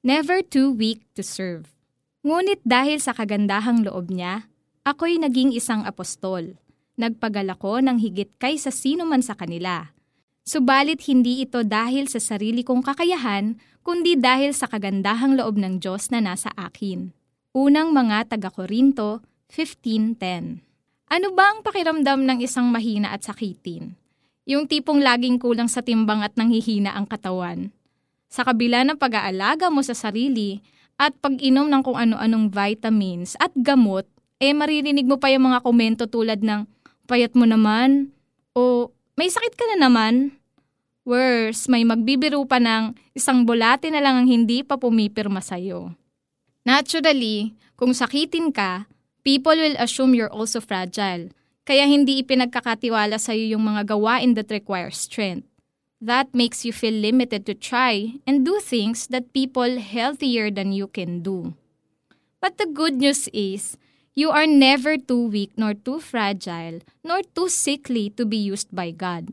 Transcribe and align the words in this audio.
Never 0.00 0.40
too 0.40 0.72
weak 0.72 1.04
to 1.12 1.20
serve. 1.20 1.68
Ngunit 2.24 2.64
dahil 2.64 3.04
sa 3.04 3.12
kagandahang 3.12 3.84
loob 3.84 4.08
niya, 4.08 4.48
ako'y 4.80 5.20
naging 5.20 5.52
isang 5.52 5.84
apostol. 5.84 6.56
Nagpagal 6.96 7.44
ako 7.52 7.84
ng 7.84 8.00
higit 8.00 8.32
kaysa 8.40 8.72
sino 8.72 9.04
man 9.04 9.20
sa 9.20 9.36
kanila. 9.36 9.92
Subalit 10.40 11.04
hindi 11.04 11.44
ito 11.44 11.60
dahil 11.68 12.08
sa 12.08 12.16
sarili 12.16 12.64
kong 12.64 12.80
kakayahan, 12.80 13.60
kundi 13.84 14.16
dahil 14.16 14.56
sa 14.56 14.72
kagandahang 14.72 15.36
loob 15.36 15.60
ng 15.60 15.84
Diyos 15.84 16.08
na 16.08 16.24
nasa 16.24 16.48
akin. 16.56 17.12
Unang 17.52 17.92
mga 17.92 18.32
taga-Korinto 18.32 19.20
15.10 19.52 20.64
Ano 21.12 21.28
ba 21.36 21.52
ang 21.52 21.60
pakiramdam 21.60 22.24
ng 22.24 22.38
isang 22.40 22.72
mahina 22.72 23.12
at 23.12 23.20
sakitin? 23.28 24.00
Yung 24.48 24.64
tipong 24.64 25.04
laging 25.04 25.36
kulang 25.36 25.68
sa 25.68 25.84
timbang 25.84 26.24
at 26.24 26.32
nanghihina 26.40 26.96
ang 26.96 27.04
katawan 27.04 27.68
sa 28.30 28.46
kabila 28.46 28.86
ng 28.86 28.94
pag-aalaga 28.94 29.68
mo 29.68 29.82
sa 29.82 29.92
sarili 29.92 30.62
at 30.96 31.12
pag-inom 31.18 31.66
ng 31.66 31.82
kung 31.82 31.98
ano-anong 31.98 32.54
vitamins 32.54 33.34
at 33.42 33.50
gamot, 33.58 34.06
eh 34.38 34.54
maririnig 34.54 35.04
mo 35.04 35.18
pa 35.18 35.28
yung 35.34 35.50
mga 35.50 35.66
komento 35.66 36.06
tulad 36.06 36.40
ng 36.40 36.64
payat 37.10 37.34
mo 37.34 37.44
naman 37.44 38.14
o 38.54 38.94
may 39.18 39.26
sakit 39.26 39.58
ka 39.58 39.66
na 39.74 39.90
naman. 39.90 40.38
Worse, 41.02 41.66
may 41.66 41.82
magbibiro 41.82 42.46
pa 42.46 42.62
ng 42.62 42.94
isang 43.18 43.42
bulate 43.42 43.90
na 43.90 43.98
lang 43.98 44.22
ang 44.22 44.28
hindi 44.30 44.62
pa 44.62 44.78
pumipirma 44.78 45.42
sa'yo. 45.42 45.90
Naturally, 46.62 47.58
kung 47.74 47.90
sakitin 47.90 48.54
ka, 48.54 48.86
people 49.26 49.58
will 49.58 49.74
assume 49.80 50.14
you're 50.14 50.30
also 50.30 50.62
fragile, 50.62 51.34
kaya 51.66 51.88
hindi 51.88 52.22
ipinagkakatiwala 52.22 53.18
sa'yo 53.18 53.58
yung 53.58 53.64
mga 53.64 53.90
gawain 53.90 54.38
that 54.38 54.52
require 54.54 54.92
strength. 54.94 55.49
That 56.00 56.34
makes 56.34 56.64
you 56.64 56.72
feel 56.72 56.94
limited 56.94 57.44
to 57.44 57.54
try 57.54 58.14
and 58.26 58.44
do 58.44 58.58
things 58.58 59.06
that 59.08 59.34
people 59.34 59.78
healthier 59.78 60.50
than 60.50 60.72
you 60.72 60.88
can 60.88 61.20
do. 61.20 61.54
But 62.40 62.56
the 62.56 62.64
good 62.64 62.94
news 62.94 63.28
is, 63.34 63.76
you 64.14 64.30
are 64.30 64.46
never 64.46 64.96
too 64.96 65.28
weak 65.28 65.52
nor 65.56 65.74
too 65.74 66.00
fragile 66.00 66.80
nor 67.04 67.20
too 67.36 67.48
sickly 67.48 68.10
to 68.16 68.24
be 68.24 68.38
used 68.38 68.74
by 68.74 68.90
God. 68.90 69.28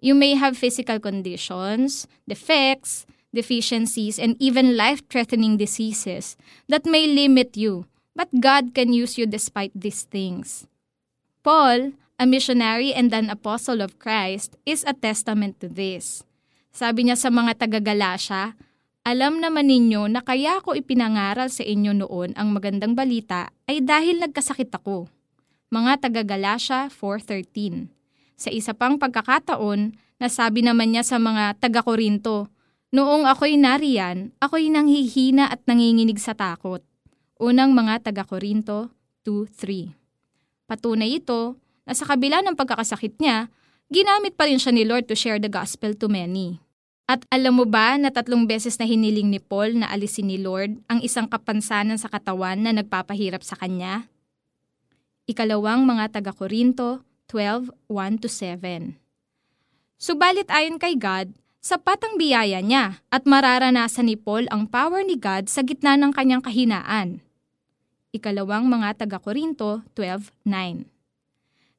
You 0.00 0.14
may 0.14 0.34
have 0.34 0.56
physical 0.56 0.98
conditions, 0.98 2.06
defects, 2.26 3.04
deficiencies, 3.34 4.18
and 4.18 4.36
even 4.38 4.76
life 4.76 5.06
threatening 5.08 5.56
diseases 5.56 6.36
that 6.68 6.86
may 6.86 7.06
limit 7.06 7.56
you, 7.56 7.86
but 8.14 8.28
God 8.40 8.74
can 8.74 8.92
use 8.92 9.18
you 9.18 9.26
despite 9.26 9.72
these 9.74 10.04
things. 10.04 10.66
Paul, 11.42 11.92
a 12.20 12.28
missionary 12.28 12.92
and 12.92 13.08
an 13.16 13.32
apostle 13.32 13.80
of 13.80 13.96
Christ, 13.96 14.60
is 14.68 14.84
a 14.84 14.92
testament 14.92 15.56
to 15.64 15.72
this. 15.72 16.20
Sabi 16.68 17.08
niya 17.08 17.16
sa 17.16 17.32
mga 17.32 17.56
taga-Galasya, 17.56 18.60
Alam 19.00 19.40
naman 19.40 19.72
ninyo 19.72 20.12
na 20.12 20.20
kaya 20.20 20.60
ko 20.60 20.76
ipinangaral 20.76 21.48
sa 21.48 21.64
inyo 21.64 21.96
noon 21.96 22.36
ang 22.36 22.52
magandang 22.52 22.92
balita 22.92 23.48
ay 23.64 23.80
dahil 23.80 24.20
nagkasakit 24.20 24.68
ako. 24.68 25.08
Mga 25.72 26.04
taga-Galasya 26.04 26.92
4.13 26.92 27.88
Sa 28.36 28.52
isa 28.52 28.76
pang 28.76 29.00
pagkakataon, 29.00 29.96
nasabi 30.20 30.60
naman 30.60 30.92
niya 30.92 31.08
sa 31.08 31.16
mga 31.16 31.56
taga-Korinto, 31.56 32.52
Noong 32.90 33.22
ako'y 33.24 33.54
nariyan, 33.54 34.34
ako'y 34.42 34.66
nanghihina 34.68 35.46
at 35.46 35.62
nanginginig 35.64 36.18
sa 36.18 36.34
takot. 36.36 36.82
Unang 37.40 37.72
mga 37.72 38.12
taga-Korinto 38.12 38.92
2.3 39.24 39.96
Patunay 40.68 41.22
ito 41.22 41.56
na 41.90 41.98
sa 41.98 42.06
kabila 42.06 42.38
ng 42.46 42.54
pagkakasakit 42.54 43.18
niya, 43.18 43.50
ginamit 43.90 44.38
pa 44.38 44.46
rin 44.46 44.62
siya 44.62 44.70
ni 44.70 44.86
Lord 44.86 45.10
to 45.10 45.18
share 45.18 45.42
the 45.42 45.50
gospel 45.50 45.90
to 45.98 46.06
many. 46.06 46.62
At 47.10 47.26
alam 47.34 47.58
mo 47.58 47.66
ba 47.66 47.98
na 47.98 48.14
tatlong 48.14 48.46
beses 48.46 48.78
na 48.78 48.86
hiniling 48.86 49.26
ni 49.26 49.42
Paul 49.42 49.82
na 49.82 49.90
alisin 49.90 50.30
ni 50.30 50.38
Lord 50.38 50.78
ang 50.86 51.02
isang 51.02 51.26
kapansanan 51.26 51.98
sa 51.98 52.06
katawan 52.06 52.62
na 52.62 52.70
nagpapahirap 52.70 53.42
sa 53.42 53.58
kanya? 53.58 54.06
Ikalawang 55.26 55.82
mga 55.82 56.14
taga-Korinto 56.14 57.02
12:1-7 57.26 58.94
Subalit 59.98 60.46
ayon 60.46 60.78
kay 60.78 60.94
God, 60.94 61.34
sapat 61.58 61.98
ang 62.06 62.14
biyaya 62.14 62.62
niya 62.62 63.02
at 63.10 63.26
mararanasan 63.26 64.06
ni 64.06 64.14
Paul 64.14 64.46
ang 64.54 64.70
power 64.70 65.02
ni 65.02 65.18
God 65.18 65.50
sa 65.50 65.66
gitna 65.66 65.98
ng 65.98 66.14
kanyang 66.14 66.46
kahinaan. 66.46 67.26
Ikalawang 68.14 68.70
mga 68.70 69.02
taga-Korinto 69.02 69.82
12:9 69.98 70.99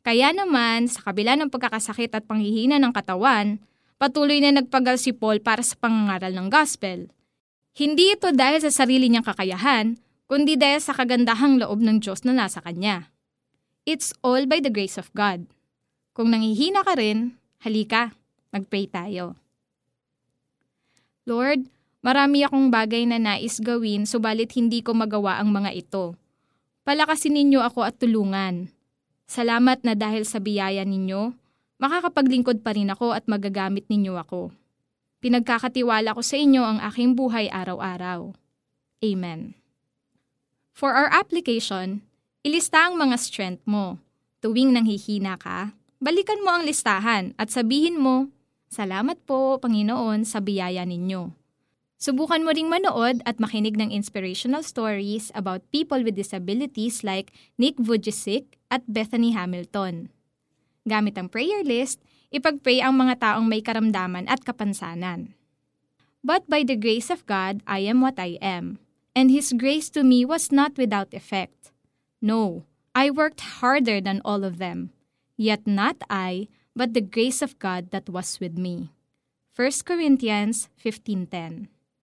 kaya 0.00 0.32
naman, 0.32 0.88
sa 0.88 1.04
kabila 1.04 1.36
ng 1.36 1.52
pagkakasakit 1.52 2.16
at 2.16 2.24
panghihina 2.24 2.80
ng 2.80 2.92
katawan, 2.96 3.60
patuloy 4.00 4.40
na 4.40 4.56
nagpagal 4.56 4.96
si 4.96 5.12
Paul 5.12 5.44
para 5.44 5.60
sa 5.60 5.76
pangangaral 5.76 6.32
ng 6.32 6.48
gospel. 6.48 7.12
Hindi 7.76 8.16
ito 8.16 8.32
dahil 8.32 8.64
sa 8.64 8.72
sarili 8.72 9.12
niyang 9.12 9.28
kakayahan, 9.28 10.00
kundi 10.24 10.56
dahil 10.56 10.80
sa 10.80 10.96
kagandahang 10.96 11.60
loob 11.60 11.84
ng 11.84 12.00
Diyos 12.00 12.24
na 12.24 12.32
nasa 12.32 12.64
kanya. 12.64 13.12
It's 13.84 14.16
all 14.24 14.48
by 14.48 14.64
the 14.64 14.72
grace 14.72 14.96
of 14.96 15.12
God. 15.12 15.44
Kung 16.16 16.32
nangihina 16.32 16.80
ka 16.80 16.96
rin, 16.96 17.36
halika, 17.60 18.16
magpray 18.56 18.88
tayo. 18.88 19.36
Lord, 21.28 21.68
marami 22.00 22.40
akong 22.48 22.72
bagay 22.72 23.04
na 23.04 23.20
nais 23.20 23.60
gawin 23.60 24.08
subalit 24.08 24.56
hindi 24.56 24.80
ko 24.80 24.96
magawa 24.96 25.36
ang 25.36 25.52
mga 25.52 25.76
ito. 25.76 26.16
Palakasin 26.88 27.36
ninyo 27.36 27.60
ako 27.60 27.84
at 27.84 28.00
tulungan. 28.00 28.72
Salamat 29.30 29.86
na 29.86 29.94
dahil 29.94 30.26
sa 30.26 30.42
biyaya 30.42 30.82
ninyo, 30.82 31.30
makakapaglingkod 31.78 32.66
pa 32.66 32.74
rin 32.74 32.90
ako 32.90 33.14
at 33.14 33.30
magagamit 33.30 33.86
ninyo 33.86 34.18
ako. 34.18 34.50
Pinagkakatiwala 35.22 36.18
ko 36.18 36.22
sa 36.26 36.34
inyo 36.34 36.58
ang 36.66 36.82
aking 36.82 37.14
buhay 37.14 37.46
araw-araw. 37.46 38.34
Amen. 39.06 39.54
For 40.74 40.90
our 40.98 41.06
application, 41.14 42.02
ilista 42.42 42.90
ang 42.90 42.98
mga 42.98 43.14
strength 43.22 43.62
mo. 43.70 44.02
Tuwing 44.42 44.74
nanghihina 44.74 45.38
ka, 45.38 45.78
balikan 46.02 46.42
mo 46.42 46.50
ang 46.50 46.66
listahan 46.66 47.30
at 47.38 47.54
sabihin 47.54 48.02
mo, 48.02 48.34
Salamat 48.66 49.18
po, 49.30 49.62
Panginoon, 49.62 50.26
sa 50.26 50.42
biyaya 50.42 50.82
ninyo. 50.82 51.30
Subukan 52.02 52.42
mo 52.42 52.50
ring 52.50 52.66
manood 52.66 53.22
at 53.22 53.38
makinig 53.38 53.78
ng 53.78 53.94
inspirational 53.94 54.66
stories 54.66 55.30
about 55.38 55.62
people 55.70 56.02
with 56.02 56.18
disabilities 56.18 57.06
like 57.06 57.30
Nick 57.58 57.78
Vujicic 57.78 58.58
at 58.70 58.86
Bethany 58.86 59.34
Hamilton. 59.34 60.08
Gamit 60.88 61.18
ang 61.18 61.28
prayer 61.28 61.60
list, 61.60 62.00
ipagpray 62.32 62.80
ang 62.80 62.96
mga 62.96 63.20
taong 63.20 63.44
may 63.44 63.60
karamdaman 63.60 64.24
at 64.30 64.46
kapansanan. 64.46 65.36
But 66.24 66.48
by 66.48 66.64
the 66.64 66.78
grace 66.78 67.10
of 67.10 67.26
God, 67.26 67.60
I 67.66 67.84
am 67.84 68.00
what 68.00 68.16
I 68.16 68.40
am, 68.40 68.78
and 69.12 69.28
His 69.28 69.52
grace 69.52 69.90
to 69.92 70.06
me 70.06 70.24
was 70.24 70.54
not 70.54 70.78
without 70.78 71.12
effect. 71.12 71.74
No, 72.22 72.64
I 72.94 73.10
worked 73.10 73.60
harder 73.60 74.00
than 74.00 74.22
all 74.24 74.44
of 74.44 74.56
them. 74.56 74.94
Yet 75.36 75.66
not 75.66 75.96
I, 76.08 76.48
but 76.76 76.92
the 76.92 77.04
grace 77.04 77.40
of 77.40 77.58
God 77.58 77.90
that 77.90 78.08
was 78.08 78.38
with 78.38 78.56
me. 78.56 78.92
1 79.56 79.84
Corinthians 79.84 80.68
15.10 80.78 81.68